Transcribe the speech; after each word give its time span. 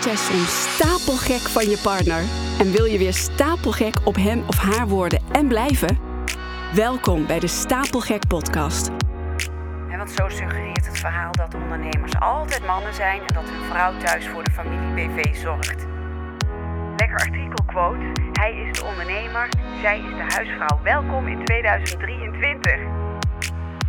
Word 0.00 0.18
jij 0.18 0.34
soms 0.34 0.72
stapelgek 0.74 1.40
van 1.40 1.70
je 1.70 1.78
partner? 1.82 2.22
En 2.58 2.72
wil 2.72 2.84
je 2.84 2.98
weer 2.98 3.12
stapelgek 3.12 3.94
op 4.04 4.16
hem 4.16 4.42
of 4.46 4.56
haar 4.56 4.88
worden 4.88 5.22
en 5.32 5.48
blijven? 5.48 5.98
Welkom 6.74 7.26
bij 7.26 7.38
de 7.38 7.46
Stapelgek 7.46 8.26
Podcast. 8.28 8.88
En 9.90 9.98
want 9.98 10.10
zo 10.10 10.28
suggereert 10.28 10.86
het 10.86 10.98
verhaal 10.98 11.32
dat 11.32 11.54
ondernemers 11.54 12.20
altijd 12.20 12.66
mannen 12.66 12.94
zijn 12.94 13.20
en 13.20 13.34
dat 13.34 13.42
hun 13.50 13.68
vrouw 13.70 13.98
thuis 13.98 14.26
voor 14.26 14.44
de 14.44 14.50
familie 14.50 15.08
BV 15.08 15.36
zorgt. 15.36 15.86
Lekker 16.96 17.18
artikelquote. 17.18 18.12
Hij 18.32 18.54
is 18.54 18.78
de 18.78 18.84
ondernemer, 18.84 19.48
zij 19.80 19.98
is 19.98 20.16
de 20.16 20.36
huisvrouw. 20.36 20.80
Welkom 20.82 21.26
in 21.26 21.44
2023. 21.44 22.72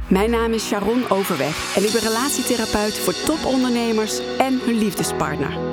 Mijn 0.07 0.29
naam 0.29 0.53
is 0.53 0.67
Sharon 0.67 1.09
Overweg 1.09 1.75
en 1.75 1.83
ik 1.83 1.91
ben 1.91 2.01
relatietherapeut 2.01 2.99
voor 2.99 3.13
topondernemers 3.13 4.37
en 4.37 4.59
hun 4.65 4.77
liefdespartner. 4.77 5.70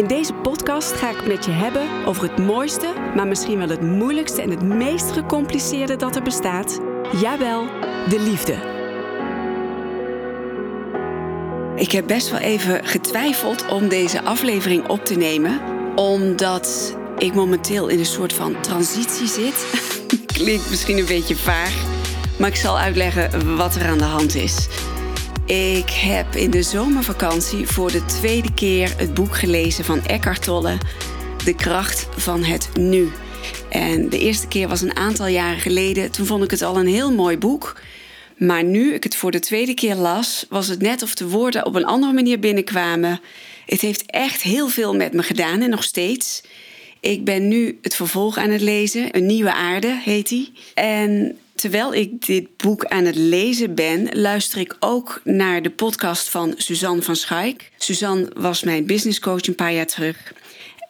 In 0.00 0.06
deze 0.06 0.32
podcast 0.32 0.92
ga 0.92 1.10
ik 1.10 1.26
met 1.26 1.44
je 1.44 1.50
hebben 1.50 2.04
over 2.06 2.22
het 2.22 2.38
mooiste, 2.38 2.92
maar 3.14 3.26
misschien 3.26 3.58
wel 3.58 3.68
het 3.68 3.80
moeilijkste 3.80 4.42
en 4.42 4.50
het 4.50 4.62
meest 4.62 5.12
gecompliceerde 5.12 5.96
dat 5.96 6.16
er 6.16 6.22
bestaat. 6.22 6.80
Jawel, 7.20 7.66
de 8.08 8.20
liefde. 8.20 8.54
Ik 11.76 11.92
heb 11.92 12.06
best 12.06 12.30
wel 12.30 12.40
even 12.40 12.84
getwijfeld 12.84 13.68
om 13.68 13.88
deze 13.88 14.22
aflevering 14.22 14.88
op 14.88 15.04
te 15.04 15.14
nemen, 15.14 15.60
omdat 15.94 16.96
ik 17.18 17.34
momenteel 17.34 17.88
in 17.88 17.98
een 17.98 18.04
soort 18.04 18.32
van 18.32 18.60
transitie 18.60 19.28
zit. 19.28 19.66
Klinkt 20.36 20.70
misschien 20.70 20.98
een 20.98 21.06
beetje 21.06 21.36
vaag. 21.36 21.84
Maar 22.38 22.48
ik 22.48 22.56
zal 22.56 22.78
uitleggen 22.78 23.56
wat 23.56 23.74
er 23.74 23.86
aan 23.86 23.98
de 23.98 24.04
hand 24.04 24.34
is. 24.34 24.68
Ik 25.50 25.90
heb 25.90 26.34
in 26.34 26.50
de 26.50 26.62
zomervakantie 26.62 27.66
voor 27.66 27.92
de 27.92 28.04
tweede 28.04 28.54
keer 28.54 28.94
het 28.98 29.14
boek 29.14 29.36
gelezen 29.36 29.84
van 29.84 30.04
Eckhart 30.04 30.42
Tolle, 30.42 30.78
De 31.44 31.54
kracht 31.54 32.08
van 32.16 32.44
het 32.44 32.68
nu. 32.78 33.08
En 33.68 34.08
de 34.08 34.18
eerste 34.18 34.48
keer 34.48 34.68
was 34.68 34.80
een 34.80 34.96
aantal 34.96 35.26
jaren 35.26 35.60
geleden. 35.60 36.10
Toen 36.10 36.26
vond 36.26 36.44
ik 36.44 36.50
het 36.50 36.62
al 36.62 36.78
een 36.78 36.86
heel 36.86 37.12
mooi 37.12 37.38
boek. 37.38 37.80
Maar 38.36 38.64
nu 38.64 38.94
ik 38.94 39.02
het 39.02 39.16
voor 39.16 39.30
de 39.30 39.38
tweede 39.38 39.74
keer 39.74 39.94
las, 39.94 40.46
was 40.48 40.66
het 40.66 40.80
net 40.80 41.02
of 41.02 41.14
de 41.14 41.28
woorden 41.28 41.66
op 41.66 41.74
een 41.74 41.84
andere 41.84 42.12
manier 42.12 42.38
binnenkwamen. 42.38 43.20
Het 43.66 43.80
heeft 43.80 44.02
echt 44.06 44.42
heel 44.42 44.68
veel 44.68 44.94
met 44.94 45.12
me 45.12 45.22
gedaan 45.22 45.60
en 45.60 45.70
nog 45.70 45.82
steeds. 45.82 46.42
Ik 47.00 47.24
ben 47.24 47.48
nu 47.48 47.78
het 47.82 47.94
vervolg 47.94 48.38
aan 48.38 48.50
het 48.50 48.60
lezen. 48.60 49.16
Een 49.16 49.26
nieuwe 49.26 49.52
aarde 49.52 50.00
heet 50.04 50.28
die. 50.28 50.52
En 50.74 51.38
terwijl 51.60 51.94
ik 51.94 52.26
dit 52.26 52.56
boek 52.56 52.84
aan 52.84 53.04
het 53.04 53.14
lezen 53.14 53.74
ben, 53.74 54.08
luister 54.12 54.60
ik 54.60 54.76
ook 54.78 55.20
naar 55.24 55.62
de 55.62 55.70
podcast 55.70 56.28
van 56.28 56.54
Suzanne 56.56 57.02
van 57.02 57.16
Schaik. 57.16 57.70
Suzanne 57.78 58.30
was 58.36 58.62
mijn 58.62 58.86
businesscoach 58.86 59.46
een 59.46 59.54
paar 59.54 59.72
jaar 59.72 59.86
terug. 59.86 60.32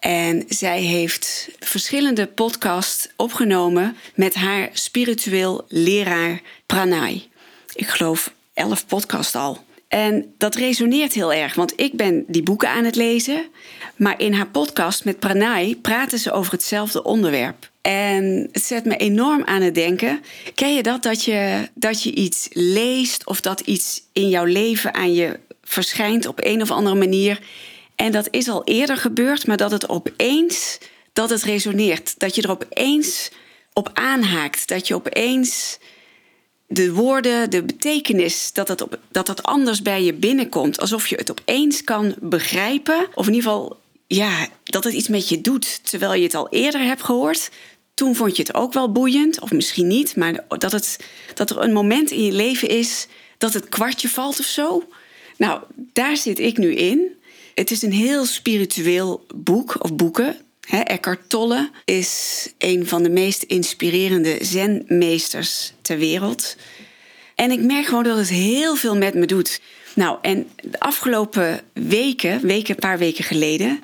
En 0.01 0.45
zij 0.49 0.81
heeft 0.81 1.51
verschillende 1.59 2.27
podcasts 2.27 3.09
opgenomen 3.17 3.97
met 4.15 4.35
haar 4.35 4.69
spiritueel 4.73 5.65
leraar 5.69 6.41
Pranay. 6.67 7.29
Ik 7.75 7.89
geloof 7.89 8.33
elf 8.55 8.87
podcasts 8.87 9.34
al. 9.34 9.65
En 9.89 10.34
dat 10.39 10.55
resoneert 10.55 11.12
heel 11.12 11.33
erg, 11.33 11.55
want 11.55 11.73
ik 11.77 11.97
ben 11.97 12.25
die 12.27 12.43
boeken 12.43 12.69
aan 12.69 12.84
het 12.84 12.97
lezen. 12.97 13.47
Maar 13.97 14.21
in 14.21 14.33
haar 14.33 14.49
podcast 14.49 15.05
met 15.05 15.19
Pranay 15.19 15.77
praten 15.83 16.19
ze 16.19 16.33
over 16.33 16.53
hetzelfde 16.53 17.03
onderwerp. 17.03 17.70
En 17.81 18.48
het 18.53 18.62
zet 18.62 18.84
me 18.84 18.97
enorm 18.97 19.45
aan 19.45 19.62
het 19.62 19.75
denken. 19.75 20.23
Ken 20.55 20.75
je 20.75 20.83
dat? 20.83 21.03
Dat 21.03 21.25
je, 21.25 21.69
dat 21.75 22.03
je 22.03 22.14
iets 22.14 22.48
leest 22.53 23.27
of 23.27 23.41
dat 23.41 23.61
iets 23.61 24.03
in 24.12 24.28
jouw 24.28 24.45
leven 24.45 24.95
aan 24.95 25.15
je 25.15 25.38
verschijnt 25.62 26.27
op 26.27 26.38
een 26.44 26.62
of 26.62 26.71
andere 26.71 26.97
manier. 26.97 27.41
En 27.97 28.12
dat 28.12 28.28
is 28.31 28.49
al 28.49 28.65
eerder 28.65 28.97
gebeurd, 28.97 29.47
maar 29.47 29.56
dat 29.56 29.71
het 29.71 29.88
opeens 29.88 30.78
dat 31.12 31.31
het 31.31 31.43
resoneert. 31.43 32.19
Dat 32.19 32.34
je 32.34 32.43
er 32.43 32.50
opeens 32.50 33.31
op 33.72 33.91
aanhaakt. 33.93 34.69
Dat 34.69 34.88
je 34.88 34.94
opeens 34.94 35.78
de 36.66 36.93
woorden, 36.93 37.50
de 37.50 37.62
betekenis, 37.62 38.53
dat 38.53 38.69
het, 38.69 38.84
dat 39.10 39.28
het 39.28 39.43
anders 39.43 39.82
bij 39.82 40.03
je 40.03 40.15
binnenkomt. 40.15 40.81
Alsof 40.81 41.06
je 41.06 41.16
het 41.16 41.31
opeens 41.31 41.84
kan 41.84 42.15
begrijpen. 42.21 43.06
Of 43.15 43.26
in 43.26 43.34
ieder 43.34 43.50
geval, 43.50 43.80
ja, 44.15 44.48
dat 44.65 44.84
het 44.84 44.94
iets 44.94 45.09
met 45.09 45.28
je 45.28 45.41
doet. 45.41 45.91
Terwijl 45.91 46.15
je 46.15 46.22
het 46.22 46.34
al 46.34 46.48
eerder 46.48 46.81
hebt 46.81 47.03
gehoord. 47.03 47.50
Toen 47.94 48.15
vond 48.16 48.37
je 48.37 48.43
het 48.43 48.54
ook 48.54 48.72
wel 48.72 48.93
boeiend, 48.93 49.41
of 49.41 49.50
misschien 49.50 49.87
niet. 49.87 50.16
Maar 50.16 50.44
dat, 50.48 50.72
het, 50.72 50.98
dat 51.34 51.50
er 51.50 51.59
een 51.59 51.72
moment 51.72 52.10
in 52.10 52.25
je 52.25 52.32
leven 52.32 52.69
is 52.69 53.06
dat 53.38 53.53
het 53.53 53.69
kwartje 53.69 54.09
valt 54.09 54.38
of 54.38 54.47
zo. 54.47 54.88
Nou, 55.37 55.62
daar 55.75 56.16
zit 56.16 56.38
ik 56.38 56.56
nu 56.56 56.75
in. 56.75 57.16
Het 57.54 57.70
is 57.70 57.82
een 57.82 57.93
heel 57.93 58.25
spiritueel 58.25 59.26
boek 59.34 59.76
of 59.84 59.94
boeken. 59.94 60.37
Eckhart 60.70 61.28
Tolle 61.28 61.70
is 61.84 62.49
een 62.59 62.87
van 62.87 63.03
de 63.03 63.10
meest 63.10 63.43
inspirerende 63.43 64.38
zenmeesters 64.41 65.72
ter 65.82 65.99
wereld. 65.99 66.56
En 67.34 67.50
ik 67.50 67.60
merk 67.60 67.87
gewoon 67.87 68.04
dat 68.04 68.16
het 68.16 68.28
heel 68.28 68.76
veel 68.76 68.97
met 68.97 69.15
me 69.15 69.26
doet. 69.26 69.60
Nou, 69.94 70.19
en 70.22 70.50
de 70.62 70.81
afgelopen 70.81 71.60
weken, 71.72 72.47
weken, 72.47 72.70
een 72.70 72.81
paar 72.81 72.99
weken 72.99 73.25
geleden, 73.25 73.81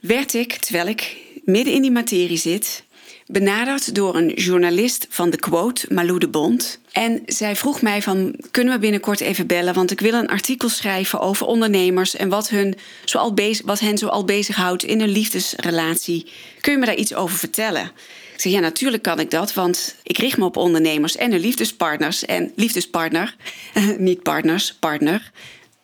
werd 0.00 0.34
ik, 0.34 0.52
terwijl 0.52 0.86
ik 0.86 1.16
midden 1.44 1.74
in 1.74 1.82
die 1.82 1.90
materie 1.90 2.36
zit, 2.36 2.84
benaderd 3.26 3.94
door 3.94 4.16
een 4.16 4.28
journalist 4.28 5.06
van 5.08 5.30
de 5.30 5.36
Quote, 5.36 5.86
Malou 5.88 6.18
de 6.18 6.28
Bond. 6.28 6.80
En 6.92 7.22
zij 7.26 7.56
vroeg 7.56 7.82
mij 7.82 8.02
van, 8.02 8.34
kunnen 8.50 8.74
we 8.74 8.80
binnenkort 8.80 9.20
even 9.20 9.46
bellen? 9.46 9.74
Want 9.74 9.90
ik 9.90 10.00
wil 10.00 10.12
een 10.12 10.28
artikel 10.28 10.68
schrijven 10.68 11.20
over 11.20 11.46
ondernemers... 11.46 12.16
en 12.16 12.28
wat, 12.28 12.48
hun 12.48 12.74
zoal 13.04 13.34
bezig, 13.34 13.66
wat 13.66 13.80
hen 13.80 13.98
zoal 13.98 14.24
bezighoudt 14.24 14.84
in 14.84 15.00
een 15.00 15.08
liefdesrelatie. 15.08 16.26
Kun 16.60 16.72
je 16.72 16.78
me 16.78 16.86
daar 16.86 16.94
iets 16.94 17.14
over 17.14 17.38
vertellen? 17.38 17.90
Ik 18.34 18.40
zei, 18.40 18.54
ja, 18.54 18.60
natuurlijk 18.60 19.02
kan 19.02 19.20
ik 19.20 19.30
dat, 19.30 19.54
want 19.54 19.96
ik 20.02 20.18
richt 20.18 20.38
me 20.38 20.44
op 20.44 20.56
ondernemers 20.56 21.16
en 21.16 21.30
hun 21.30 21.40
liefdespartners. 21.40 22.24
En 22.24 22.52
liefdespartner, 22.56 23.36
niet 23.98 24.22
partners, 24.22 24.74
partner. 24.74 25.30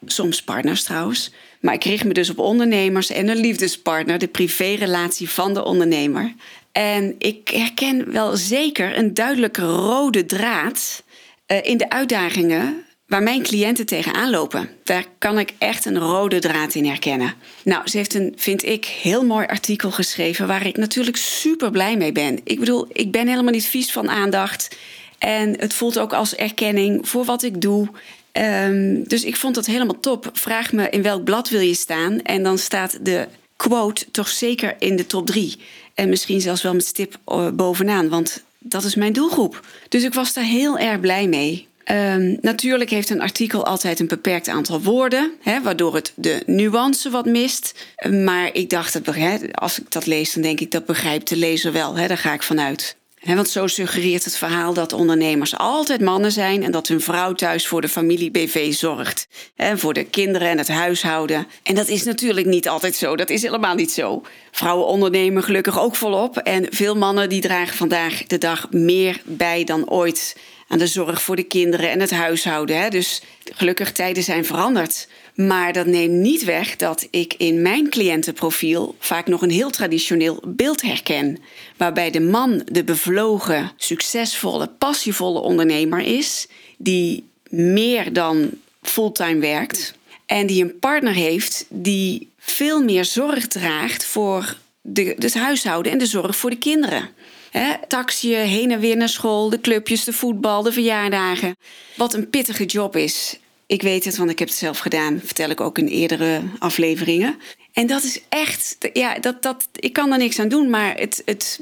Soms 0.07 0.43
partners 0.43 0.83
trouwens. 0.83 1.31
Maar 1.67 1.75
ik 1.75 1.85
richt 1.85 2.05
me 2.05 2.13
dus 2.13 2.31
op 2.31 2.39
ondernemers 2.39 3.11
en 3.11 3.29
een 3.29 3.37
liefdespartner, 3.37 4.19
de 4.19 4.27
privérelatie 4.27 5.31
van 5.31 5.55
de 5.55 5.65
ondernemer. 5.65 6.35
En 6.73 7.15
ik 7.19 7.49
herken 7.49 8.13
wel 8.13 8.37
zeker 8.37 8.99
een 8.99 9.15
duidelijke 9.15 9.63
rode 9.63 10.27
draad 10.27 11.03
uh, 11.47 11.59
in 11.63 11.77
de 11.77 11.91
uitdagingen 11.91 12.85
waar 13.07 13.23
mijn 13.23 13.43
cliënten 13.43 13.87
tegenaan 13.87 14.31
lopen. 14.31 14.69
Daar 14.85 15.05
kan 15.19 15.39
ik 15.39 15.55
echt 15.59 15.85
een 15.85 15.99
rode 15.99 16.39
draad 16.39 16.75
in 16.75 16.87
herkennen. 16.87 17.35
Nou, 17.65 17.89
ze 17.89 17.97
heeft 17.97 18.15
een, 18.15 18.33
vind 18.37 18.65
ik, 18.65 18.85
heel 18.85 19.25
mooi 19.25 19.47
artikel 19.47 19.91
geschreven 19.91 20.47
waar 20.47 20.67
ik 20.67 20.77
natuurlijk 20.77 21.17
super 21.17 21.71
blij 21.71 21.97
mee 21.97 22.13
ben. 22.13 22.41
Ik 22.45 22.59
bedoel, 22.59 22.87
ik 22.93 23.11
ben 23.11 23.29
helemaal 23.29 23.53
niet 23.53 23.67
vies 23.67 23.93
van 23.93 24.11
aandacht. 24.11 24.77
En 25.19 25.59
het 25.59 25.75
voelt 25.75 25.99
ook 25.99 26.13
als 26.13 26.35
erkenning 26.35 27.09
voor 27.09 27.25
wat 27.25 27.43
ik 27.43 27.61
doe. 27.61 27.89
Um, 28.33 29.09
dus 29.09 29.25
ik 29.25 29.37
vond 29.37 29.55
dat 29.55 29.67
helemaal 29.67 30.01
top. 30.01 30.31
Vraag 30.33 30.73
me 30.73 30.91
in 30.91 31.03
welk 31.03 31.25
blad 31.25 31.49
wil 31.49 31.61
je 31.61 31.75
staan. 31.75 32.23
En 32.23 32.43
dan 32.43 32.59
staat 32.59 32.99
de 33.03 33.29
quote 33.57 34.11
toch 34.11 34.29
zeker 34.29 34.77
in 34.79 34.97
de 34.97 35.07
top 35.07 35.27
drie. 35.27 35.57
En 35.95 36.09
misschien 36.09 36.41
zelfs 36.41 36.63
wel 36.63 36.75
met 36.75 36.87
stip 36.87 37.19
eh, 37.25 37.49
bovenaan, 37.51 38.09
want 38.09 38.43
dat 38.59 38.85
is 38.85 38.95
mijn 38.95 39.13
doelgroep. 39.13 39.67
Dus 39.89 40.03
ik 40.03 40.15
was 40.15 40.33
daar 40.33 40.45
heel 40.45 40.79
erg 40.79 41.01
blij 41.01 41.27
mee. 41.27 41.67
Um, 41.91 42.39
natuurlijk 42.41 42.91
heeft 42.91 43.11
een 43.11 43.21
artikel 43.21 43.67
altijd 43.67 44.01
een 44.01 44.07
beperkt 44.07 44.49
aantal 44.49 44.81
woorden, 44.81 45.33
hè, 45.43 45.63
waardoor 45.63 45.95
het 45.95 46.13
de 46.15 46.43
nuance 46.47 47.11
wat 47.11 47.27
mist. 47.27 47.75
Maar 48.11 48.51
ik 48.53 48.71
dacht, 48.71 49.05
dat, 49.05 49.15
hè, 49.15 49.37
als 49.53 49.79
ik 49.79 49.91
dat 49.91 50.07
lees, 50.07 50.33
dan 50.33 50.43
denk 50.43 50.61
ik 50.61 50.71
dat 50.71 50.87
begrijpt 50.87 51.29
de 51.29 51.37
lezer 51.37 51.73
wel. 51.73 51.97
Hè, 51.97 52.07
daar 52.07 52.19
ga 52.19 52.33
ik 52.33 52.43
vanuit 52.43 52.97
want 53.23 53.49
zo 53.49 53.67
suggereert 53.67 54.25
het 54.25 54.37
verhaal 54.37 54.75
dat 54.75 54.93
ondernemers 54.93 55.57
altijd 55.57 56.01
mannen 56.01 56.33
zijn 56.33 56.63
en 56.63 56.71
dat 56.71 56.89
hun 56.89 57.01
vrouw 57.01 57.33
thuis 57.33 57.67
voor 57.67 57.81
de 57.81 57.89
familie 57.89 58.31
BV 58.31 58.73
zorgt. 58.75 59.29
En 59.57 59.79
voor 59.79 59.93
de 59.93 60.05
kinderen 60.05 60.49
en 60.49 60.59
het 60.59 60.69
huishouden. 60.69 61.47
En 61.63 61.75
dat 61.75 61.89
is 61.89 62.05
natuurlijk 62.05 62.47
niet 62.47 62.69
altijd 62.69 62.95
zo. 62.95 63.17
Dat 63.17 63.31
is 63.31 63.43
helemaal 63.43 63.75
niet 63.75 63.93
zo. 63.93 64.23
Vrouwen 64.51 64.87
ondernemen 64.87 65.43
gelukkig 65.43 65.81
ook 65.81 65.97
volop. 65.97 66.37
En 66.37 66.67
veel 66.71 66.97
mannen 66.97 67.29
die 67.29 67.41
dragen 67.41 67.77
vandaag 67.77 68.23
de 68.27 68.39
dag 68.39 68.71
meer 68.71 69.21
bij 69.25 69.65
dan 69.65 69.91
ooit 69.91 70.37
aan 70.69 70.79
de 70.79 70.87
zorg 70.87 71.23
voor 71.23 71.37
de 71.37 71.43
kinderen 71.43 71.91
en 71.91 72.01
het 72.01 72.11
huishouden. 72.11 72.91
Dus 72.91 73.23
gelukkig 73.45 73.93
tijden 73.93 74.23
zijn 74.23 74.45
veranderd. 74.45 75.09
Maar 75.35 75.73
dat 75.73 75.87
neemt 75.87 76.13
niet 76.13 76.45
weg 76.45 76.77
dat 76.77 77.09
ik 77.11 77.35
in 77.35 77.63
mijn 77.63 77.91
cliëntenprofiel 77.91 78.95
vaak 78.99 79.27
nog 79.27 79.43
een 79.43 79.51
heel 79.51 79.71
traditioneel 79.71 80.43
beeld 80.47 80.83
herken. 80.83 81.39
Waarbij 81.77 82.11
de 82.11 82.21
man 82.21 82.63
de 82.73 82.85
bevlogen, 82.85 83.73
succesvolle, 83.77 84.67
passievolle 84.79 85.41
ondernemer 85.41 86.01
is, 86.01 86.47
die 86.79 87.25
meer 87.49 88.13
dan 88.13 88.51
fulltime 88.83 89.41
werkt. 89.41 89.95
En 90.27 90.47
die 90.47 90.63
een 90.63 90.79
partner 90.79 91.15
heeft 91.15 91.67
die 91.69 92.31
veel 92.39 92.83
meer 92.83 93.05
zorg 93.05 93.47
draagt 93.47 94.05
voor 94.05 94.57
de, 94.81 95.15
het 95.19 95.35
huishouden 95.35 95.93
en 95.93 95.99
de 95.99 96.07
zorg 96.07 96.37
voor 96.37 96.51
de 96.51 96.59
kinderen. 96.59 97.09
He, 97.59 97.75
taxi, 97.89 98.35
heen 98.35 98.71
en 98.71 98.81
weer 98.81 98.97
naar 98.97 99.09
school, 99.09 99.51
de 99.51 99.61
clubjes, 99.61 100.05
de 100.05 100.13
voetbal, 100.13 100.63
de 100.63 100.73
verjaardagen. 100.73 101.57
Wat 101.95 102.15
een 102.15 102.31
pittige 102.31 102.65
job 102.65 102.97
is. 102.97 103.39
Ik 103.67 103.83
weet 103.83 104.05
het, 104.05 104.17
want 104.17 104.31
ik 104.31 104.39
heb 104.39 104.49
het 104.49 104.57
zelf 104.57 104.79
gedaan. 104.79 105.21
vertel 105.25 105.51
ik 105.51 105.61
ook 105.61 105.79
in 105.79 105.87
eerdere 105.87 106.43
afleveringen. 106.59 107.39
En 107.73 107.87
dat 107.87 108.03
is 108.03 108.21
echt, 108.29 108.77
ja, 108.93 109.19
dat, 109.19 109.43
dat, 109.43 109.69
ik 109.73 109.93
kan 109.93 110.13
er 110.13 110.19
niks 110.19 110.39
aan 110.39 110.49
doen, 110.49 110.71
maar 110.71 110.95
het, 110.95 111.23
het, 111.25 111.61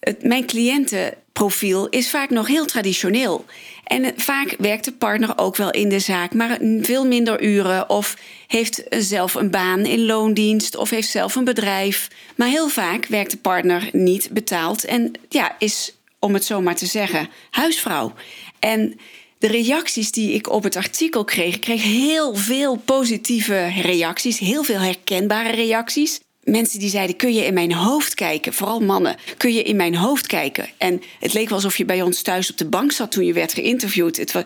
het, 0.00 0.22
mijn 0.22 0.46
cliëntenprofiel 0.46 1.88
is 1.88 2.10
vaak 2.10 2.30
nog 2.30 2.46
heel 2.46 2.64
traditioneel. 2.66 3.44
En 3.84 4.12
vaak 4.16 4.54
werkt 4.58 4.84
de 4.84 4.92
partner 4.92 5.32
ook 5.36 5.56
wel 5.56 5.70
in 5.70 5.88
de 5.88 5.98
zaak, 5.98 6.34
maar 6.34 6.58
veel 6.80 7.06
minder 7.06 7.42
uren. 7.42 7.88
Of 7.88 8.16
heeft 8.46 8.82
zelf 8.90 9.34
een 9.34 9.50
baan 9.50 9.86
in 9.86 10.04
loondienst 10.04 10.76
of 10.76 10.90
heeft 10.90 11.08
zelf 11.08 11.34
een 11.34 11.44
bedrijf. 11.44 12.08
Maar 12.36 12.48
heel 12.48 12.68
vaak 12.68 13.06
werkt 13.06 13.30
de 13.30 13.36
partner 13.36 13.88
niet 13.92 14.28
betaald 14.32 14.84
en 14.84 15.12
ja, 15.28 15.56
is, 15.58 15.94
om 16.18 16.34
het 16.34 16.44
zo 16.44 16.60
maar 16.60 16.76
te 16.76 16.86
zeggen, 16.86 17.28
huisvrouw. 17.50 18.12
En 18.58 18.98
de 19.38 19.46
reacties 19.46 20.12
die 20.12 20.32
ik 20.32 20.50
op 20.50 20.62
het 20.62 20.76
artikel 20.76 21.24
kreeg, 21.24 21.58
kreeg 21.58 21.82
heel 21.82 22.34
veel 22.34 22.76
positieve 22.76 23.72
reacties, 23.82 24.38
heel 24.38 24.62
veel 24.62 24.80
herkenbare 24.80 25.50
reacties. 25.50 26.20
Mensen 26.50 26.78
die 26.78 26.88
zeiden: 26.88 27.16
Kun 27.16 27.32
je 27.32 27.44
in 27.44 27.54
mijn 27.54 27.72
hoofd 27.72 28.14
kijken? 28.14 28.52
Vooral 28.52 28.80
mannen. 28.80 29.16
Kun 29.36 29.52
je 29.52 29.62
in 29.62 29.76
mijn 29.76 29.94
hoofd 29.94 30.26
kijken? 30.26 30.68
En 30.78 31.02
het 31.20 31.32
leek 31.32 31.48
wel 31.48 31.56
alsof 31.56 31.76
je 31.76 31.84
bij 31.84 32.02
ons 32.02 32.22
thuis 32.22 32.50
op 32.50 32.56
de 32.56 32.68
bank 32.68 32.92
zat 32.92 33.12
toen 33.12 33.24
je 33.24 33.32
werd 33.32 33.52
geïnterviewd. 33.52 34.16
Het 34.16 34.32
was 34.32 34.42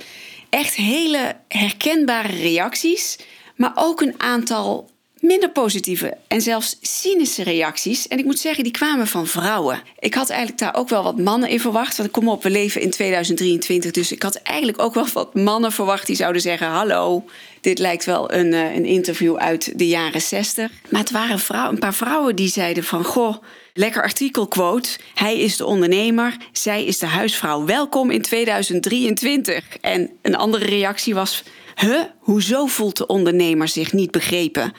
echt 0.51 0.75
hele 0.75 1.37
herkenbare 1.49 2.37
reacties. 2.37 3.19
Maar 3.57 3.73
ook 3.75 4.01
een 4.01 4.15
aantal 4.17 4.91
minder 5.25 5.51
positieve 5.51 6.17
en 6.29 6.41
zelfs 6.41 6.79
cynische 6.81 7.43
reacties. 7.43 8.09
En 8.09 8.19
ik 8.19 8.25
moet 8.25 8.39
zeggen, 8.39 8.65
die 8.65 8.73
kwamen 8.73 9.07
van 9.07 9.27
vrouwen. 9.27 9.83
Ik 9.99 10.15
had 10.15 10.31
eigenlijk 10.31 10.61
daar 10.61 10.75
ook 10.75 10.89
wel 10.89 11.03
wat 11.03 11.19
mannen 11.19 11.49
in 11.49 11.61
verwacht. 11.61 11.97
Want 11.97 12.11
kom 12.11 12.29
op, 12.29 12.43
we 12.43 12.51
leven 12.51 12.81
in 12.81 12.91
2023. 12.91 13.91
Dus 13.91 14.13
ik 14.13 14.23
had 14.23 14.35
eigenlijk 14.35 14.83
ook 14.83 14.95
wel 14.95 15.07
wat 15.13 15.35
mannen 15.35 15.73
verwacht 15.73 16.07
die 16.07 16.17
zouden 16.17 16.43
zeggen: 16.43 16.67
Hallo, 16.67 17.25
dit 17.61 17.79
lijkt 17.79 18.05
wel 18.05 18.33
een, 18.33 18.53
eh, 18.53 18.75
een 18.75 18.85
interview 18.85 19.37
uit 19.37 19.79
de 19.79 19.89
jaren 19.89 20.23
60. 20.23 20.71
Maar 20.89 21.01
het 21.01 21.11
waren 21.11 21.41
een 21.69 21.79
paar 21.79 21.95
vrouwen 21.95 22.37
die 22.37 22.49
zeiden: 22.49 22.85
van 22.85 23.05
goh. 23.05 23.37
Lekker 23.77 24.03
artikel 24.03 24.47
quote. 24.47 24.89
Hij 25.15 25.39
is 25.39 25.57
de 25.57 25.67
ondernemer, 25.67 26.37
zij 26.53 26.85
is 26.85 26.99
de 26.99 27.07
huisvrouw. 27.07 27.65
Welkom 27.65 28.11
in 28.11 28.23
2023. 28.23 29.65
En 29.81 30.11
een 30.23 30.37
andere 30.37 30.65
reactie 30.65 31.15
was: 31.15 31.43
Huh, 31.75 32.01
hoezo 32.19 32.67
voelt 32.67 32.97
de 32.97 33.07
ondernemer 33.07 33.69
zich 33.69 33.93
niet 33.93 34.11
begrepen? 34.11 34.73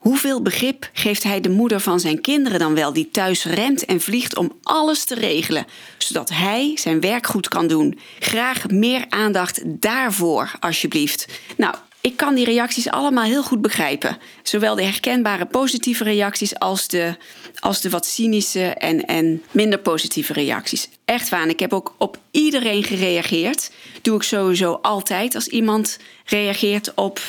Hoeveel 0.00 0.42
begrip 0.42 0.90
geeft 0.92 1.22
hij 1.22 1.40
de 1.40 1.48
moeder 1.48 1.80
van 1.80 2.00
zijn 2.00 2.20
kinderen 2.20 2.58
dan 2.58 2.74
wel, 2.74 2.92
die 2.92 3.10
thuis 3.10 3.44
rent 3.44 3.84
en 3.84 4.00
vliegt 4.00 4.36
om 4.36 4.52
alles 4.62 5.04
te 5.04 5.14
regelen, 5.14 5.66
zodat 5.98 6.30
hij 6.30 6.72
zijn 6.74 7.00
werk 7.00 7.26
goed 7.26 7.48
kan 7.48 7.66
doen? 7.66 7.98
Graag 8.18 8.68
meer 8.68 9.04
aandacht 9.08 9.60
daarvoor, 9.64 10.52
alsjeblieft. 10.60 11.26
Nou, 11.56 11.74
ik 12.00 12.16
kan 12.16 12.34
die 12.34 12.44
reacties 12.44 12.90
allemaal 12.90 13.24
heel 13.24 13.42
goed 13.42 13.60
begrijpen. 13.60 14.18
Zowel 14.42 14.74
de 14.74 14.82
herkenbare 14.82 15.46
positieve 15.46 16.04
reacties 16.04 16.58
als 16.58 16.88
de, 16.88 17.16
als 17.58 17.80
de 17.80 17.90
wat 17.90 18.06
cynische 18.06 18.64
en, 18.64 19.04
en 19.04 19.42
minder 19.50 19.78
positieve 19.78 20.32
reacties. 20.32 20.88
Echt 21.04 21.28
waar. 21.28 21.48
ik 21.48 21.60
heb 21.60 21.72
ook 21.72 21.94
op 21.98 22.18
iedereen 22.30 22.84
gereageerd. 22.84 23.70
Doe 24.02 24.16
ik 24.16 24.22
sowieso 24.22 24.72
altijd 24.72 25.34
als 25.34 25.48
iemand 25.48 25.98
reageert 26.24 26.94
op 26.94 27.20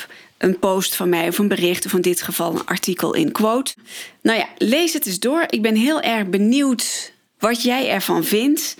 een 0.41 0.59
post 0.59 0.95
van 0.95 1.09
mij 1.09 1.27
of 1.27 1.37
een 1.37 1.47
bericht, 1.47 1.85
of 1.85 1.93
in 1.93 2.01
dit 2.01 2.21
geval 2.21 2.51
een 2.51 2.65
artikel 2.65 3.13
in 3.13 3.31
quote. 3.31 3.73
Nou 4.21 4.37
ja, 4.37 4.47
lees 4.57 4.93
het 4.93 5.05
eens 5.05 5.19
door. 5.19 5.43
Ik 5.49 5.61
ben 5.61 5.75
heel 5.75 6.01
erg 6.01 6.29
benieuwd 6.29 7.13
wat 7.39 7.63
jij 7.63 7.89
ervan 7.89 8.23
vindt. 8.23 8.75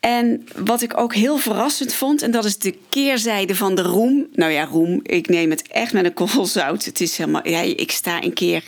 En 0.00 0.46
wat 0.56 0.82
ik 0.82 0.98
ook 0.98 1.14
heel 1.14 1.36
verrassend 1.36 1.94
vond, 1.94 2.22
en 2.22 2.30
dat 2.30 2.44
is 2.44 2.58
de 2.58 2.74
keerzijde 2.88 3.54
van 3.54 3.74
de 3.74 3.82
roem. 3.82 4.26
Nou 4.32 4.52
ja, 4.52 4.64
roem, 4.64 5.00
ik 5.02 5.28
neem 5.28 5.50
het 5.50 5.68
echt 5.68 5.92
met 5.92 6.04
een 6.04 6.14
korrel 6.14 6.46
zout. 6.46 6.84
Het 6.84 7.00
is 7.00 7.16
helemaal, 7.16 7.48
ja, 7.48 7.60
ik 7.60 7.90
sta 7.90 8.22
een 8.22 8.32
keer 8.32 8.62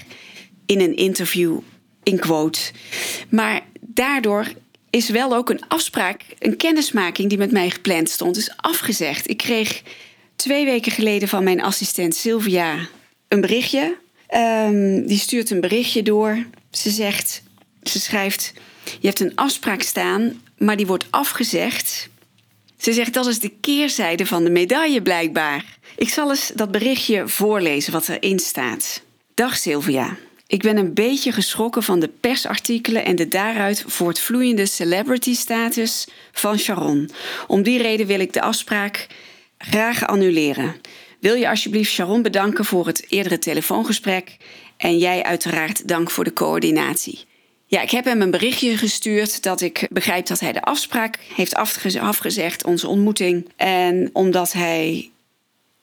in 0.66 0.80
een 0.80 0.96
interview 0.96 1.58
in 2.02 2.18
quote. 2.18 2.60
Maar 3.28 3.60
daardoor 3.80 4.52
is 4.90 5.08
wel 5.08 5.34
ook 5.34 5.50
een 5.50 5.68
afspraak, 5.68 6.22
een 6.38 6.56
kennismaking 6.56 7.28
die 7.28 7.38
met 7.38 7.52
mij 7.52 7.70
gepland 7.70 8.08
stond, 8.08 8.36
is 8.36 8.52
afgezegd. 8.56 9.30
Ik 9.30 9.36
kreeg 9.36 9.82
twee 10.44 10.64
weken 10.64 10.92
geleden 10.92 11.28
van 11.28 11.44
mijn 11.44 11.62
assistent 11.62 12.14
Sylvia 12.14 12.76
een 13.28 13.40
berichtje. 13.40 13.96
Um, 14.34 15.06
die 15.06 15.18
stuurt 15.18 15.50
een 15.50 15.60
berichtje 15.60 16.02
door. 16.02 16.44
Ze 16.70 16.90
zegt, 16.90 17.42
ze 17.82 18.00
schrijft: 18.00 18.52
Je 19.00 19.06
hebt 19.06 19.20
een 19.20 19.34
afspraak 19.34 19.82
staan, 19.82 20.42
maar 20.58 20.76
die 20.76 20.86
wordt 20.86 21.06
afgezegd. 21.10 22.08
Ze 22.76 22.92
zegt 22.92 23.14
dat 23.14 23.26
is 23.26 23.38
de 23.38 23.52
keerzijde 23.60 24.26
van 24.26 24.44
de 24.44 24.50
medaille 24.50 25.02
blijkbaar. 25.02 25.64
Ik 25.96 26.08
zal 26.08 26.30
eens 26.30 26.52
dat 26.54 26.70
berichtje 26.70 27.28
voorlezen 27.28 27.92
wat 27.92 28.08
erin 28.08 28.38
staat. 28.38 29.02
Dag 29.34 29.56
Sylvia. 29.56 30.16
Ik 30.46 30.62
ben 30.62 30.76
een 30.76 30.94
beetje 30.94 31.32
geschrokken 31.32 31.82
van 31.82 32.00
de 32.00 32.10
persartikelen 32.20 33.04
en 33.04 33.16
de 33.16 33.28
daaruit 33.28 33.84
voortvloeiende 33.86 34.66
celebrity 34.66 35.34
status 35.34 36.08
van 36.32 36.58
Sharon. 36.58 37.10
Om 37.46 37.62
die 37.62 37.82
reden 37.82 38.06
wil 38.06 38.20
ik 38.20 38.32
de 38.32 38.42
afspraak 38.42 39.06
graag 39.58 40.06
annuleren. 40.06 40.80
Wil 41.20 41.34
je 41.34 41.48
alsjeblieft 41.48 41.90
Sharon 41.90 42.22
bedanken 42.22 42.64
voor 42.64 42.86
het 42.86 43.06
eerdere 43.08 43.38
telefoongesprek 43.38 44.36
en 44.76 44.98
jij 44.98 45.22
uiteraard 45.22 45.88
dank 45.88 46.10
voor 46.10 46.24
de 46.24 46.32
coördinatie. 46.32 47.24
Ja, 47.66 47.80
ik 47.80 47.90
heb 47.90 48.04
hem 48.04 48.22
een 48.22 48.30
berichtje 48.30 48.76
gestuurd 48.76 49.42
dat 49.42 49.60
ik 49.60 49.86
begrijp 49.90 50.26
dat 50.26 50.40
hij 50.40 50.52
de 50.52 50.62
afspraak 50.62 51.18
heeft 51.34 51.54
afgezegd, 52.00 52.64
onze 52.64 52.88
ontmoeting. 52.88 53.48
En 53.56 54.10
omdat 54.12 54.52
hij 54.52 55.10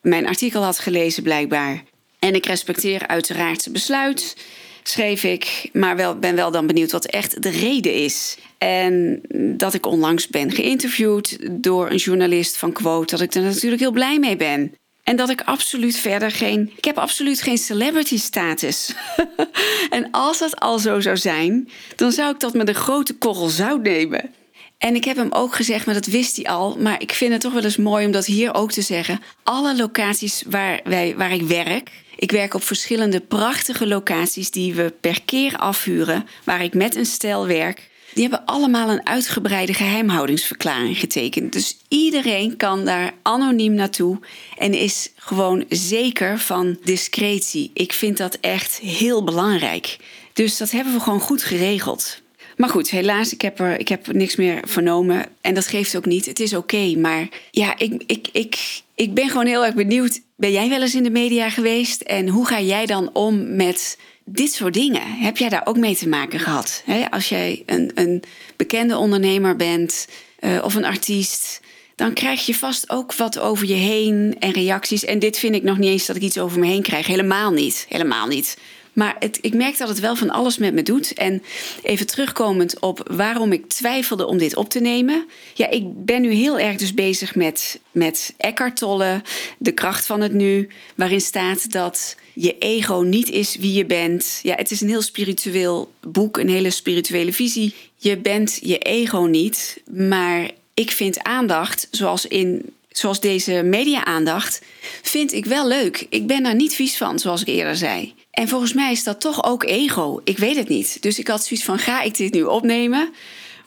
mijn 0.01 0.27
artikel 0.27 0.63
had 0.63 0.79
gelezen, 0.79 1.23
blijkbaar. 1.23 1.83
En 2.19 2.35
ik 2.35 2.45
respecteer 2.45 3.07
uiteraard 3.07 3.61
zijn 3.61 3.73
besluit, 3.73 4.37
schreef 4.83 5.23
ik, 5.23 5.69
maar 5.73 5.95
wel, 5.95 6.19
ben 6.19 6.35
wel 6.35 6.51
dan 6.51 6.67
benieuwd 6.67 6.91
wat 6.91 7.05
echt 7.05 7.43
de 7.43 7.49
reden 7.49 7.93
is. 7.93 8.37
En 8.57 9.21
dat 9.57 9.73
ik 9.73 9.85
onlangs 9.85 10.27
ben 10.27 10.51
geïnterviewd 10.51 11.37
door 11.51 11.89
een 11.89 11.97
journalist 11.97 12.57
van 12.57 12.71
Quote, 12.71 13.15
dat 13.15 13.21
ik 13.21 13.33
er 13.33 13.41
natuurlijk 13.41 13.81
heel 13.81 13.91
blij 13.91 14.19
mee 14.19 14.35
ben. 14.35 14.73
En 15.03 15.15
dat 15.15 15.29
ik 15.29 15.41
absoluut 15.41 15.97
verder 15.97 16.31
geen. 16.31 16.71
Ik 16.75 16.85
heb 16.85 16.97
absoluut 16.97 17.41
geen 17.41 17.57
celebrity 17.57 18.17
status. 18.17 18.93
en 19.89 20.11
als 20.11 20.39
dat 20.39 20.59
al 20.59 20.79
zo 20.79 20.99
zou 20.99 21.17
zijn, 21.17 21.69
dan 21.95 22.11
zou 22.11 22.33
ik 22.33 22.39
dat 22.39 22.53
met 22.53 22.67
een 22.67 22.75
grote 22.75 23.13
korrel 23.13 23.47
zout 23.47 23.81
nemen. 23.81 24.29
En 24.81 24.95
ik 24.95 25.03
heb 25.03 25.15
hem 25.15 25.31
ook 25.31 25.55
gezegd, 25.55 25.85
maar 25.85 25.95
dat 25.95 26.05
wist 26.05 26.35
hij 26.35 26.45
al. 26.45 26.77
Maar 26.79 27.01
ik 27.01 27.11
vind 27.11 27.31
het 27.31 27.41
toch 27.41 27.53
wel 27.53 27.63
eens 27.63 27.77
mooi 27.77 28.05
om 28.05 28.11
dat 28.11 28.25
hier 28.25 28.53
ook 28.53 28.71
te 28.71 28.81
zeggen. 28.81 29.21
Alle 29.43 29.75
locaties 29.75 30.43
waar, 30.47 30.79
wij, 30.83 31.15
waar 31.17 31.31
ik 31.31 31.41
werk. 31.41 31.91
Ik 32.15 32.31
werk 32.31 32.53
op 32.53 32.63
verschillende 32.63 33.19
prachtige 33.19 33.87
locaties 33.87 34.51
die 34.51 34.73
we 34.73 34.93
per 35.01 35.21
keer 35.25 35.57
afhuren. 35.57 36.27
Waar 36.43 36.63
ik 36.63 36.73
met 36.73 36.95
een 36.95 37.05
stel 37.05 37.47
werk. 37.47 37.89
Die 38.13 38.27
hebben 38.27 38.45
allemaal 38.45 38.89
een 38.89 39.05
uitgebreide 39.07 39.73
geheimhoudingsverklaring 39.73 40.97
getekend. 40.97 41.53
Dus 41.53 41.77
iedereen 41.87 42.57
kan 42.57 42.85
daar 42.85 43.13
anoniem 43.21 43.73
naartoe 43.73 44.19
en 44.57 44.73
is 44.73 45.11
gewoon 45.15 45.65
zeker 45.69 46.39
van 46.39 46.77
discretie. 46.83 47.71
Ik 47.73 47.93
vind 47.93 48.17
dat 48.17 48.37
echt 48.39 48.77
heel 48.77 49.23
belangrijk. 49.23 49.97
Dus 50.33 50.57
dat 50.57 50.71
hebben 50.71 50.93
we 50.93 50.99
gewoon 50.99 51.19
goed 51.19 51.43
geregeld. 51.43 52.21
Maar 52.57 52.69
goed, 52.69 52.89
helaas, 52.89 53.33
ik 53.33 53.41
heb 53.41 53.59
er 53.59 53.79
ik 53.79 53.87
heb 53.87 54.13
niks 54.13 54.35
meer 54.35 54.59
vernomen. 54.67 55.25
En 55.41 55.53
dat 55.53 55.67
geeft 55.67 55.95
ook 55.95 56.05
niet. 56.05 56.25
Het 56.25 56.39
is 56.39 56.53
oké. 56.53 56.95
maar 56.97 57.27
ja, 57.51 57.77
ik, 57.77 58.03
ik, 58.05 58.27
ik, 58.31 58.81
ik 58.95 59.13
ben 59.13 59.29
gewoon 59.29 59.45
heel 59.45 59.65
erg 59.65 59.75
benieuwd. 59.75 60.21
Ben 60.35 60.51
jij 60.51 60.69
wel 60.69 60.81
eens 60.81 60.95
in 60.95 61.03
de 61.03 61.09
media 61.09 61.49
geweest? 61.49 62.01
En 62.01 62.27
hoe 62.27 62.47
ga 62.47 62.61
jij 62.61 62.85
dan 62.85 63.09
om 63.13 63.55
met 63.55 63.97
dit 64.25 64.53
soort 64.53 64.73
dingen, 64.73 65.01
heb 65.01 65.37
jij 65.37 65.49
daar 65.49 65.65
ook 65.65 65.77
mee 65.77 65.95
te 65.95 66.07
maken 66.07 66.39
gehad? 66.39 66.83
als 67.09 67.29
jij 67.29 67.63
een, 67.65 67.91
een 67.95 68.23
bekende 68.55 68.97
ondernemer 68.97 69.55
bent 69.55 70.07
uh, 70.39 70.63
of 70.63 70.75
een 70.75 70.85
artiest, 70.85 71.61
dan 71.95 72.13
krijg 72.13 72.45
je 72.45 72.55
vast 72.55 72.89
ook 72.89 73.13
wat 73.13 73.39
over 73.39 73.67
je 73.67 73.73
heen 73.73 74.35
en 74.39 74.51
reacties. 74.51 75.05
En 75.05 75.19
dit 75.19 75.37
vind 75.37 75.55
ik 75.55 75.63
nog 75.63 75.77
niet 75.77 75.89
eens 75.89 76.05
dat 76.05 76.15
ik 76.15 76.21
iets 76.21 76.37
over 76.37 76.59
me 76.59 76.65
heen 76.65 76.81
krijg. 76.81 77.07
Helemaal 77.07 77.51
niet. 77.51 77.85
Helemaal 77.89 78.27
niet. 78.27 78.57
Maar 78.93 79.15
het, 79.19 79.39
ik 79.41 79.53
merk 79.53 79.77
dat 79.77 79.87
het 79.87 79.99
wel 79.99 80.15
van 80.15 80.29
alles 80.29 80.57
met 80.57 80.73
me 80.73 80.81
doet. 80.81 81.13
En 81.13 81.43
even 81.83 82.07
terugkomend 82.07 82.79
op 82.79 83.09
waarom 83.11 83.51
ik 83.51 83.67
twijfelde 83.67 84.25
om 84.25 84.37
dit 84.37 84.55
op 84.55 84.69
te 84.69 84.79
nemen. 84.79 85.25
Ja, 85.53 85.69
ik 85.69 86.05
ben 86.05 86.21
nu 86.21 86.31
heel 86.31 86.59
erg 86.59 86.75
dus 86.75 86.93
bezig 86.93 87.35
met, 87.35 87.79
met 87.91 88.33
Eckhart 88.37 88.77
Tolle, 88.77 89.21
De 89.57 89.71
kracht 89.71 90.05
van 90.05 90.21
het 90.21 90.33
nu. 90.33 90.69
Waarin 90.95 91.21
staat 91.21 91.71
dat 91.71 92.15
je 92.33 92.57
ego 92.57 93.01
niet 93.01 93.29
is 93.29 93.55
wie 93.55 93.73
je 93.73 93.85
bent. 93.85 94.39
Ja, 94.43 94.55
het 94.55 94.71
is 94.71 94.81
een 94.81 94.87
heel 94.87 95.01
spiritueel 95.01 95.91
boek, 96.07 96.37
een 96.37 96.49
hele 96.49 96.69
spirituele 96.69 97.33
visie. 97.33 97.73
Je 97.95 98.17
bent 98.17 98.59
je 98.61 98.77
ego 98.77 99.19
niet, 99.19 99.81
maar 99.91 100.51
ik 100.73 100.91
vind 100.91 101.23
aandacht, 101.23 101.87
zoals 101.91 102.25
in 102.25 102.73
zoals 102.91 103.19
deze 103.19 103.61
media-aandacht, 103.63 104.61
vind 105.01 105.33
ik 105.33 105.45
wel 105.45 105.67
leuk. 105.67 106.05
Ik 106.09 106.27
ben 106.27 106.43
daar 106.43 106.55
niet 106.55 106.75
vies 106.75 106.97
van, 106.97 107.19
zoals 107.19 107.41
ik 107.41 107.47
eerder 107.47 107.75
zei. 107.75 108.13
En 108.31 108.47
volgens 108.47 108.73
mij 108.73 108.91
is 108.91 109.03
dat 109.03 109.21
toch 109.21 109.43
ook 109.43 109.63
ego. 109.63 110.21
Ik 110.23 110.37
weet 110.37 110.55
het 110.55 110.69
niet. 110.69 111.01
Dus 111.01 111.19
ik 111.19 111.27
had 111.27 111.45
zoiets 111.45 111.65
van: 111.65 111.79
ga 111.79 112.01
ik 112.01 112.17
dit 112.17 112.33
nu 112.33 112.43
opnemen? 112.43 113.09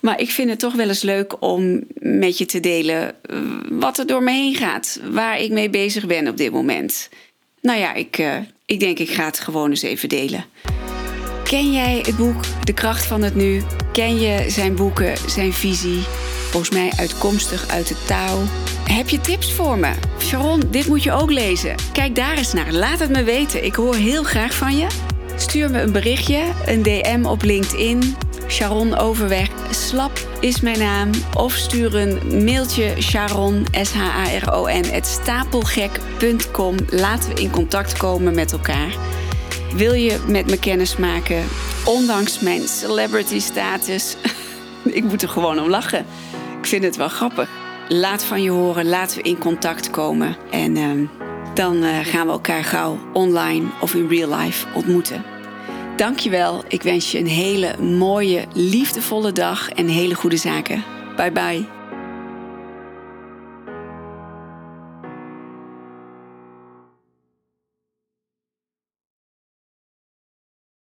Maar 0.01 0.21
ik 0.21 0.31
vind 0.31 0.51
het 0.51 0.59
toch 0.59 0.75
wel 0.75 0.89
eens 0.89 1.03
leuk 1.03 1.43
om 1.43 1.85
met 1.95 2.39
je 2.39 2.47
te 2.47 2.61
delen 2.61 3.15
eh, 3.23 3.39
wat 3.71 3.99
er 3.99 4.07
door 4.07 4.23
me 4.23 4.31
heen 4.31 4.55
gaat, 4.55 5.01
waar 5.11 5.41
ik 5.41 5.51
mee 5.51 5.71
bezig 5.71 6.07
ben 6.07 6.29
op 6.29 6.37
dit 6.37 6.53
moment. 6.53 7.09
Nou 7.61 7.79
ja, 7.79 7.95
ik, 7.95 8.19
uh, 8.19 8.37
ik 8.67 8.81
denk 8.81 8.99
ik 8.99 9.11
ga 9.11 9.25
het 9.25 9.39
gewoon 9.39 9.71
eens 9.71 9.83
even 9.83 10.09
delen. 10.09 10.45
Ken 11.45 11.73
jij 11.73 12.03
het 12.03 12.17
boek 12.17 12.45
De 12.65 12.73
kracht 12.73 13.07
van 13.07 13.23
het 13.23 13.35
nu? 13.35 13.63
Ken 13.93 14.21
je 14.21 14.51
zijn 14.51 14.75
boeken, 14.75 15.17
zijn 15.31 15.53
visie? 15.53 16.03
Volgens 16.51 16.75
mij 16.75 16.93
uitkomstig 16.97 17.69
uit 17.69 17.89
de 17.89 17.97
taal. 18.07 18.43
Heb 18.89 19.09
je 19.09 19.21
tips 19.21 19.53
voor 19.53 19.79
me? 19.79 19.93
Sharon, 20.19 20.63
dit 20.71 20.87
moet 20.87 21.03
je 21.03 21.13
ook 21.13 21.31
lezen. 21.31 21.75
Kijk 21.93 22.15
daar 22.15 22.37
eens 22.37 22.53
naar. 22.53 22.73
Laat 22.73 22.99
het 22.99 23.11
me 23.11 23.23
weten. 23.23 23.65
Ik 23.65 23.75
hoor 23.75 23.95
heel 23.95 24.23
graag 24.23 24.55
van 24.55 24.77
je. 24.77 24.87
Stuur 25.37 25.71
me 25.71 25.81
een 25.81 25.93
berichtje, 25.93 26.43
een 26.67 26.83
DM 26.83 27.25
op 27.25 27.43
LinkedIn. 27.43 28.17
Sharon 28.49 28.97
Overweg, 28.97 29.49
Slap 29.71 30.29
is 30.41 30.61
mijn 30.61 30.79
naam. 30.79 31.11
Of 31.35 31.53
stuur 31.53 31.95
een 31.95 32.45
mailtje 32.45 32.95
Sharon, 33.03 33.67
S-H-A-R-O-N, 33.83 34.85
stapelgek.com. 35.03 36.77
Laten 36.91 37.35
we 37.35 37.41
in 37.41 37.51
contact 37.51 37.97
komen 37.97 38.35
met 38.35 38.53
elkaar. 38.53 38.97
Wil 39.75 39.93
je 39.93 40.25
met 40.27 40.47
me 40.51 40.59
kennis 40.59 40.97
maken, 40.97 41.45
ondanks 41.85 42.41
mijn 42.41 42.69
celebrity 42.69 43.41
status? 43.41 44.17
Ik 44.85 45.05
moet 45.05 45.23
er 45.23 45.29
gewoon 45.29 45.61
om 45.61 45.69
lachen. 45.69 46.07
Ik 46.61 46.67
vind 46.67 46.85
het 46.85 46.97
wel 46.97 47.09
grappig. 47.09 47.64
Laat 47.89 48.25
van 48.25 48.43
je 48.43 48.51
horen, 48.51 48.89
laten 48.89 49.17
we 49.17 49.23
in 49.23 49.39
contact 49.39 49.91
komen. 49.91 50.37
En 50.51 50.77
uh, 50.77 51.09
dan 51.55 51.77
uh, 51.77 51.99
gaan 52.03 52.27
we 52.27 52.33
elkaar 52.33 52.65
gauw 52.65 52.99
online 53.13 53.67
of 53.81 53.95
in 53.95 54.09
real 54.09 54.39
life 54.39 54.67
ontmoeten. 54.75 55.25
Dankjewel. 55.97 56.65
Ik 56.69 56.83
wens 56.83 57.13
je 57.13 57.19
een 57.19 57.27
hele 57.27 57.81
mooie, 57.81 58.45
liefdevolle 58.53 59.33
dag 59.33 59.71
en 59.71 59.89
hele 59.89 60.15
goede 60.15 60.37
zaken. 60.37 60.85
Bye 61.17 61.33
bye. 61.33 61.84